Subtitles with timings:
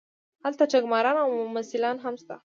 [0.43, 2.35] هلته ټګماران او ممثلان هم شته.